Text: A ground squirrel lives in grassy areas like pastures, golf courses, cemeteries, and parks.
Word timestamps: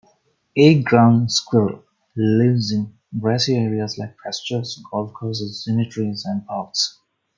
A 0.55 0.81
ground 0.81 1.31
squirrel 1.31 1.83
lives 2.17 2.71
in 2.71 2.97
grassy 3.19 3.55
areas 3.55 3.99
like 3.99 4.17
pastures, 4.17 4.81
golf 4.91 5.13
courses, 5.13 5.63
cemeteries, 5.63 6.25
and 6.25 6.43
parks. 6.47 6.97